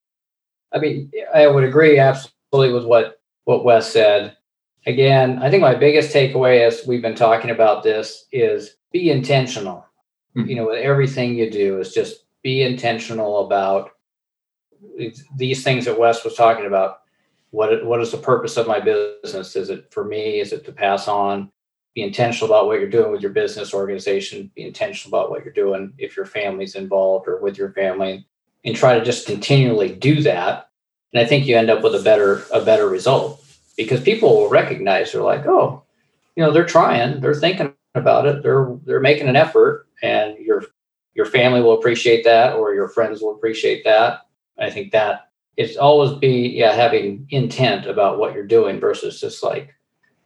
[0.73, 4.35] I mean, I would agree absolutely with what what Wes said.
[4.85, 9.85] Again, I think my biggest takeaway as we've been talking about this is be intentional.
[10.35, 10.49] Mm-hmm.
[10.49, 13.91] You know, with everything you do is just be intentional about
[15.35, 17.01] these things that Wes was talking about.
[17.51, 19.55] What what is the purpose of my business?
[19.55, 20.39] Is it for me?
[20.39, 21.51] Is it to pass on?
[21.95, 24.51] Be intentional about what you're doing with your business organization.
[24.55, 28.25] Be intentional about what you're doing if your family's involved or with your family,
[28.65, 30.69] and try to just continually do that.
[31.13, 33.43] And I think you end up with a better a better result
[33.77, 35.83] because people will recognize they're like, oh,
[36.35, 40.63] you know, they're trying, they're thinking about it, they're they're making an effort, and your
[41.13, 44.26] your family will appreciate that, or your friends will appreciate that,
[44.59, 49.43] I think that it's always be yeah having intent about what you're doing versus just
[49.43, 49.73] like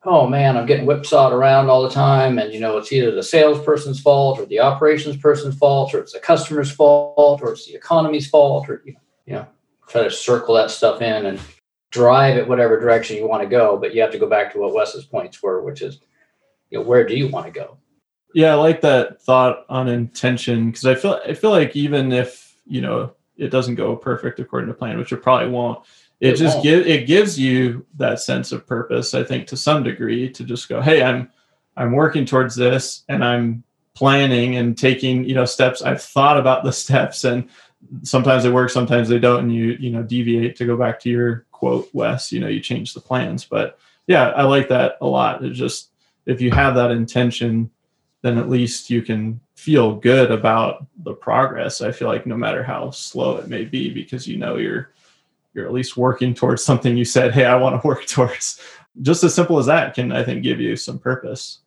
[0.04, 2.38] oh man i'm getting whipsawed around all the time.
[2.38, 6.14] And you know it's either the salesperson's fault or the operations person's fault or it's
[6.14, 8.96] the customer's fault or it's the economy's fault or you
[9.28, 9.48] know
[9.88, 11.40] try to circle that stuff in and
[11.92, 13.78] drive it whatever direction you want to go.
[13.78, 16.00] But you have to go back to what wes's points were which is
[16.70, 17.78] you know where do you want to go?
[18.34, 22.56] Yeah i like that thought on intention because i feel i feel like even if
[22.66, 25.84] you know it doesn't go perfect according to plan, which it probably won't.
[26.20, 29.82] It, it just gives it gives you that sense of purpose, I think, to some
[29.82, 31.32] degree, to just go, hey, I'm
[31.76, 33.64] I'm working towards this and I'm
[33.96, 35.82] planning and taking, you know, steps.
[35.82, 37.50] I've thought about the steps and
[38.04, 41.10] sometimes they work, sometimes they don't, and you, you know, deviate to go back to
[41.10, 43.44] your quote, Wes, you know, you change the plans.
[43.44, 45.44] But yeah, I like that a lot.
[45.44, 45.90] It just
[46.28, 47.72] if you have that intention,
[48.22, 51.82] then at least you can feel good about the progress.
[51.82, 54.90] I feel like no matter how slow it may be, because you know you're
[55.54, 58.60] you're at least working towards something you said, hey, I want to work towards.
[59.04, 61.60] Just as simple as that can I think give you some purpose.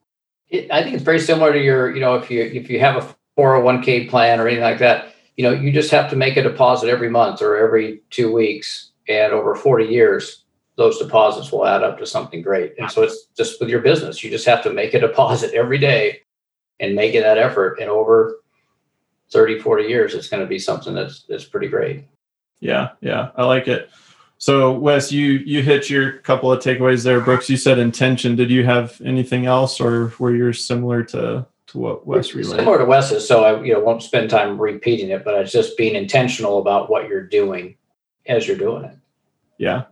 [0.49, 2.97] It, I think it's very similar to your, you know, if you if you have
[2.97, 6.43] a 401k plan or anything like that, you know, you just have to make a
[6.43, 10.45] deposit every month or every two weeks, and over 40 years,
[10.77, 12.75] those deposits will add up to something great.
[12.77, 15.79] And so it's just with your business, you just have to make a deposit every
[15.79, 16.24] day
[16.81, 18.41] and making that effort and over
[19.31, 22.05] 30 40 years it's going to be something that's that's pretty great.
[22.61, 23.91] Yeah yeah i like it.
[24.39, 27.21] So wes you you hit your couple of takeaways there.
[27.21, 28.37] Brooks you said intention.
[28.37, 32.59] Did you have anything else or were yours similar to to what wes relayed?
[32.61, 35.77] Similar to wes's so i you know won't spend time repeating it but it's just
[35.77, 37.77] being intentional about what you're doing
[38.27, 38.97] as you're doing it.
[39.59, 39.85] Yeah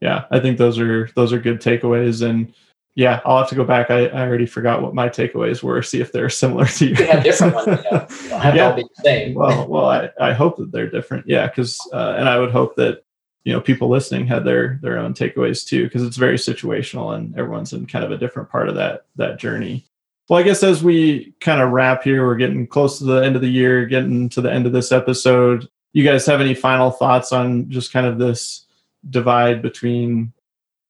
[0.00, 2.52] yeah i think those are those are good takeaways and
[2.96, 3.90] yeah, I'll have to go back.
[3.90, 5.82] I, I already forgot what my takeaways were.
[5.82, 6.94] See if they're similar to you.
[6.94, 7.66] have different ones.
[7.84, 8.70] Yeah, don't have yeah.
[8.70, 9.34] to be the same.
[9.34, 11.28] well, well, I, I hope that they're different.
[11.28, 13.04] Yeah, because uh, and I would hope that
[13.44, 17.38] you know people listening had their their own takeaways too, because it's very situational and
[17.38, 19.84] everyone's in kind of a different part of that that journey.
[20.30, 23.36] Well, I guess as we kind of wrap here, we're getting close to the end
[23.36, 25.68] of the year, getting to the end of this episode.
[25.92, 28.64] You guys have any final thoughts on just kind of this
[29.08, 30.32] divide between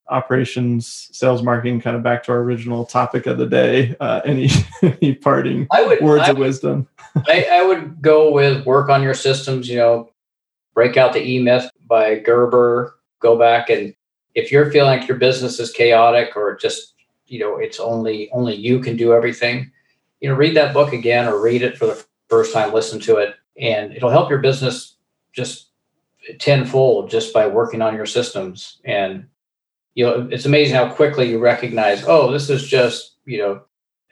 [0.09, 3.97] operations, sales, marketing, kind of back to our original topic of the day.
[4.01, 4.49] Uh, any
[4.83, 6.89] any parting would, words I of wisdom?
[7.29, 9.69] I, I, would go with work on your systems.
[9.69, 10.11] You know,
[10.75, 12.95] break out the E Myth by Gerber.
[13.21, 13.95] Go back and
[14.37, 16.95] if you're feeling like your business is chaotic or just
[17.27, 19.73] you know it's only only you can do everything,
[20.21, 23.17] you know, read that book again or read it for the first time, listen to
[23.17, 24.97] it, and it'll help your business
[25.33, 25.71] just
[26.39, 29.27] tenfold just by working on your systems and
[29.97, 33.63] you know, it's amazing how quickly you recognize, oh, this is just, you know,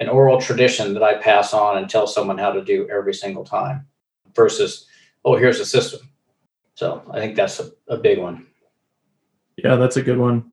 [0.00, 3.44] an oral tradition that I pass on and tell someone how to do every single
[3.44, 3.86] time
[4.34, 4.86] versus,
[5.26, 6.00] oh, here's a system.
[6.74, 8.46] So I think that's a, a big one.
[9.58, 10.50] Yeah, that's a good one.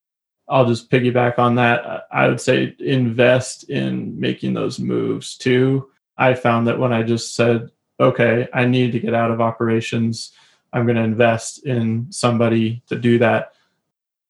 [0.50, 2.08] I'll just piggyback on that.
[2.12, 5.90] I would say invest in making those moves too.
[6.18, 7.70] I found that when I just said,
[8.02, 10.34] okay, I need to get out of operations,
[10.74, 13.54] I'm going to invest in somebody to do that.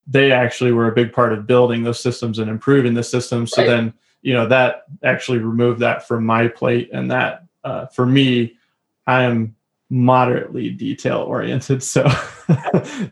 [0.08, 3.52] They actually were a big part of building those systems and improving the systems.
[3.52, 3.68] So right.
[3.68, 6.90] then, you know, that actually removed that from my plate.
[6.92, 8.58] And that uh, for me,
[9.08, 9.56] I am
[9.90, 11.84] moderately detail oriented.
[11.84, 12.04] So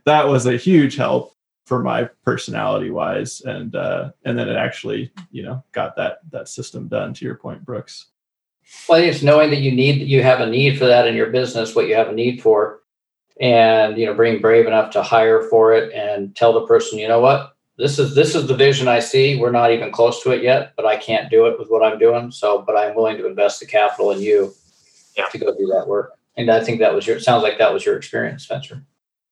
[0.05, 3.41] that was a huge help for my personality wise.
[3.41, 7.35] And, uh, and then it actually, you know, got that, that system done to your
[7.35, 8.07] point, Brooks.
[8.87, 11.75] Well, it's knowing that you need, you have a need for that in your business,
[11.75, 12.81] what you have a need for,
[13.39, 17.07] and you know, being brave enough to hire for it and tell the person, you
[17.07, 19.39] know what, this is this is the vision I see.
[19.39, 21.97] We're not even close to it yet, but I can't do it with what I'm
[21.97, 22.29] doing.
[22.31, 24.53] So, but I'm willing to invest the capital in you
[25.17, 25.25] yeah.
[25.27, 26.11] to go do that work.
[26.35, 27.17] And I think that was your.
[27.17, 28.83] It sounds like that was your experience, Spencer.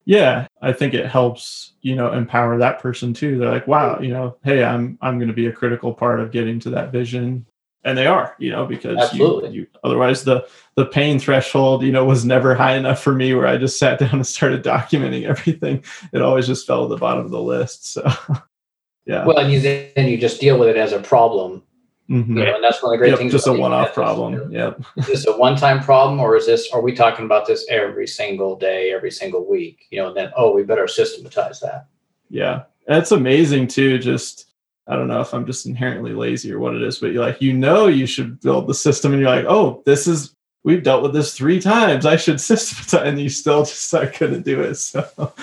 [0.06, 3.38] Yeah, I think it helps you know empower that person too.
[3.38, 6.32] They're like, wow, you know, hey, I'm I'm going to be a critical part of
[6.32, 7.46] getting to that vision
[7.84, 12.06] and they are you know because you, you, otherwise the the pain threshold you know
[12.06, 15.84] was never high enough for me where i just sat down and started documenting everything.
[16.14, 18.04] It always just fell at the bottom of the list so
[19.06, 19.26] yeah.
[19.26, 21.64] Well and you then you just deal with it as a problem.
[22.10, 22.38] Mm-hmm.
[22.38, 24.76] you know, and that's one of the great yep, things just a one-off problem yeah
[24.96, 28.56] is this a one-time problem or is this are we talking about this every single
[28.56, 29.88] day every single week?
[29.92, 31.88] You know and then oh we better systematize that.
[32.30, 32.64] Yeah.
[32.88, 34.48] That's amazing too just
[34.88, 37.42] I don't know if I'm just inherently lazy or what it is, but you're like,
[37.42, 41.04] you know, you should build the system, and you're like, oh, this is we've dealt
[41.04, 42.06] with this three times.
[42.06, 44.78] I should systematize, and you still just I couldn't do it.
[44.78, 45.34] So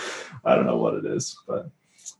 [0.45, 1.71] I don't know what it is, but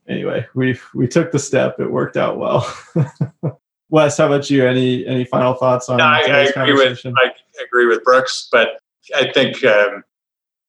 [0.09, 1.81] anyway, we we took the step.
[1.81, 2.75] It worked out well.
[3.91, 4.67] Wes, how about you?
[4.67, 5.99] Any any final thoughts on?
[5.99, 7.31] No, I, I agree with I
[7.63, 8.81] agree with Brooks, but
[9.15, 10.03] I think um,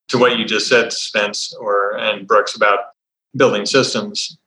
[0.09, 2.79] to what you just said, Spencer and Brooks about
[3.35, 4.37] building systems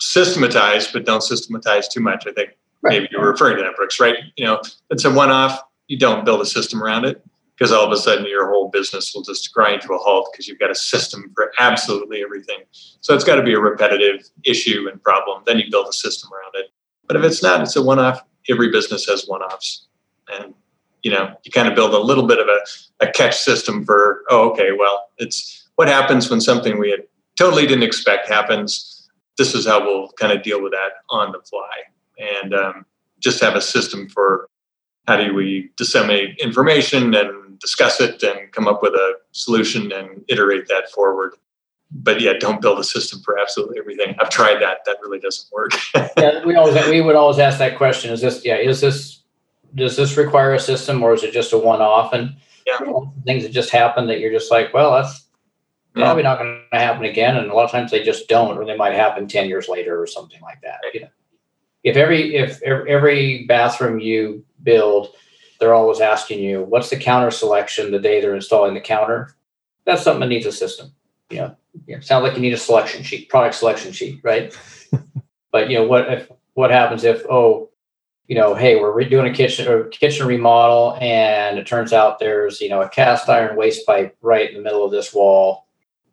[0.00, 2.26] systematize, but don't systematize too much.
[2.26, 2.92] I think right.
[2.92, 4.16] maybe you're referring to that, Brooks, right?
[4.36, 5.60] You know, it's a one off.
[5.88, 7.24] You don't build a system around it
[7.56, 10.48] because all of a sudden your whole business will just grind to a halt because
[10.48, 12.60] you've got a system for absolutely everything.
[13.00, 15.42] So it's got to be a repetitive issue and problem.
[15.46, 16.70] Then you build a system around it.
[17.06, 18.22] But if it's not, it's a one off.
[18.48, 19.88] Every business has one offs.
[20.32, 20.54] And
[21.02, 24.22] you know, you kind of build a little bit of a, a catch system for,
[24.28, 27.04] oh, okay, well, it's what happens when something we had
[27.36, 28.99] totally didn't expect happens
[29.38, 31.70] this is how we'll kind of deal with that on the fly.
[32.18, 32.86] And um,
[33.20, 34.48] just have a system for
[35.06, 40.24] how do we disseminate information and discuss it and come up with a solution and
[40.28, 41.34] iterate that forward.
[41.90, 44.14] But yeah don't build a system for absolutely everything.
[44.20, 44.78] I've tried that.
[44.86, 45.72] That really doesn't work.
[46.16, 49.22] Yeah we always we would always ask that question is this yeah is this
[49.74, 52.12] does this require a system or is it just a one-off?
[52.12, 52.78] And yeah.
[53.24, 55.26] Things that just happen that you're just like well that's
[55.94, 57.36] probably not going to happen again.
[57.36, 60.00] And a lot of times they just don't, or they might happen 10 years later
[60.00, 60.80] or something like that.
[60.94, 61.08] You know,
[61.82, 65.14] if every, if every bathroom you build,
[65.58, 69.34] they're always asking you, what's the counter selection the day they're installing the counter?
[69.84, 70.92] That's something that needs a system.
[71.30, 71.54] You
[71.86, 74.56] know, sounds like you need a selection sheet, product selection sheet, right?
[75.52, 77.70] but you know, what if, what happens if, oh,
[78.26, 82.60] you know, hey, we're redoing a kitchen or kitchen remodel, and it turns out there's,
[82.60, 85.66] you know, a cast iron waste pipe right in the middle of this wall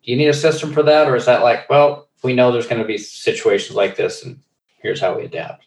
[0.04, 1.08] do you need a system for that?
[1.08, 4.40] Or is that like well we know there's going to be situations like this and
[4.80, 5.66] here's how we adapt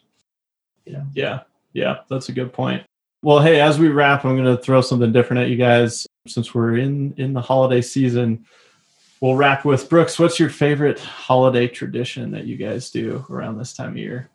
[0.84, 1.06] you know?
[1.14, 1.40] Yeah
[1.72, 2.82] yeah that's a good point.
[3.22, 6.06] Well hey as we wrap i'm going to throw something different at you guys.
[6.26, 8.46] Since we're in in the holiday season
[9.20, 13.72] we'll wrap with brooks what's your favorite holiday tradition that you guys do around this
[13.72, 14.28] time of year?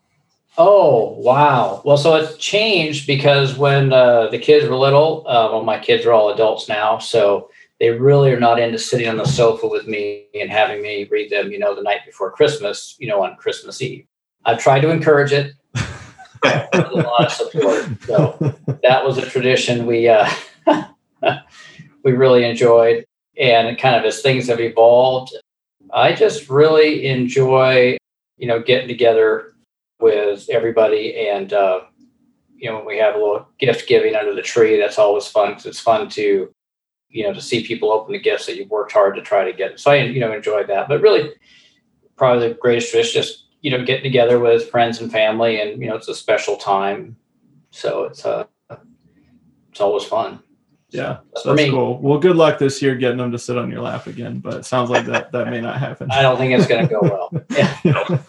[0.60, 1.83] Oh wow!
[1.86, 6.03] Well, so it changed because when uh, the kids were little, uh, well, my kids
[6.03, 9.87] are all adults now, so they really are not into sitting on the sofa with
[9.87, 13.35] me and having me read them, you know, the night before Christmas, you know, on
[13.35, 14.05] Christmas Eve.
[14.45, 15.53] I've tried to encourage it.
[16.43, 17.87] a lot of support.
[18.04, 20.29] So that was a tradition we uh,
[22.04, 23.06] we really enjoyed.
[23.37, 25.35] And kind of as things have evolved,
[25.93, 27.97] I just really enjoy,
[28.37, 29.54] you know, getting together
[29.99, 31.81] with everybody and uh,
[32.56, 35.49] you know, when we have a little gift giving under the tree, that's always fun
[35.49, 36.52] because it's fun to
[37.10, 39.53] you know, to see people open the gifts that you've worked hard to try to
[39.53, 39.79] get.
[39.79, 40.87] So I, you know, enjoy that.
[40.87, 41.31] But really,
[42.15, 45.89] probably the greatest is just you know getting together with friends and family, and you
[45.89, 47.15] know, it's a special time.
[47.71, 48.45] So it's uh,
[49.71, 50.39] it's always fun.
[50.89, 51.99] Yeah, that's, that's cool.
[51.99, 54.39] Well, good luck this year getting them to sit on your lap again.
[54.39, 56.10] But it sounds like that that may not happen.
[56.12, 57.31] I don't think it's going to go well.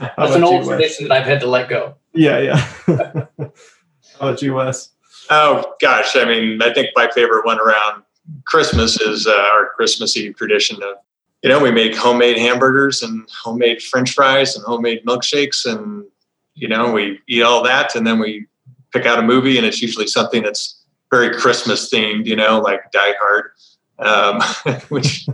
[0.00, 0.16] Yeah.
[0.16, 1.96] that's an old tradition that I've had to let go.
[2.14, 2.56] Yeah, yeah.
[4.18, 4.92] How about you, Wes?
[5.30, 8.02] Oh gosh, I mean, I think my favorite one around
[8.46, 10.96] Christmas is uh, our Christmas Eve tradition of,
[11.42, 16.04] you know, we make homemade hamburgers and homemade French fries and homemade milkshakes, and
[16.54, 18.46] you know, we eat all that, and then we
[18.92, 22.90] pick out a movie, and it's usually something that's very Christmas themed, you know, like
[22.90, 23.52] Die Hard.
[24.00, 24.40] Um,
[24.88, 25.28] which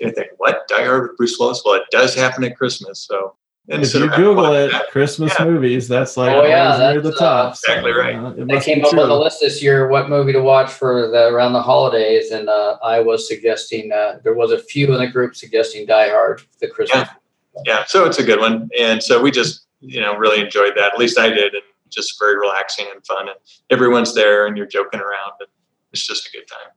[0.00, 1.62] you think, what Die Hard with Bruce Willis?
[1.64, 3.36] Well, it does happen at Christmas, so
[3.70, 4.90] and if you Google it, that.
[4.90, 5.44] Christmas yeah.
[5.44, 7.46] movies, that's like oh, yeah, that's, near the top.
[7.46, 8.16] Uh, exactly right.
[8.16, 9.00] Uh, they came up true.
[9.00, 12.48] with a list this year what movie to watch for the around the holidays, and
[12.48, 16.42] uh, I was suggesting uh, there was a few in the group suggesting Die Hard,
[16.60, 17.08] the Christmas.
[17.56, 17.62] Yeah.
[17.66, 20.92] yeah, so it's a good one, and so we just you know really enjoyed that.
[20.94, 23.36] At least I did, and just very relaxing and fun, and
[23.70, 25.48] everyone's there, and you're joking around, and
[25.92, 26.72] it's just a good time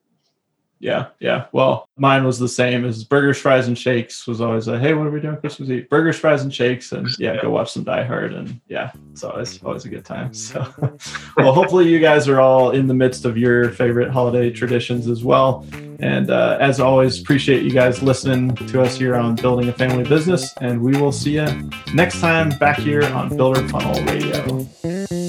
[0.82, 1.46] yeah, yeah.
[1.52, 4.26] Well, mine was the same as burgers, fries, and shakes.
[4.26, 5.88] Was always a hey, what are we doing Christmas Eve?
[5.90, 9.62] Burgers, fries, and shakes, and yeah, go watch some Die Hard, and yeah, it's always
[9.64, 10.34] always a good time.
[10.34, 10.68] So,
[11.38, 15.24] well, hopefully you guys are all in the midst of your favorite holiday traditions as
[15.24, 15.66] well.
[16.00, 20.04] And uh, as always, appreciate you guys listening to us here on Building a Family
[20.04, 25.21] Business, and we will see you next time back here on Builder Funnel Radio.